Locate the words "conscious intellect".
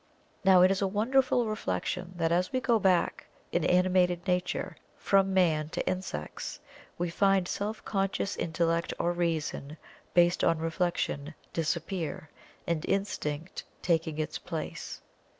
7.85-8.95